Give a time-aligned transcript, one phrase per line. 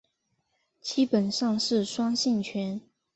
[0.81, 2.81] 基本上是酸性泉。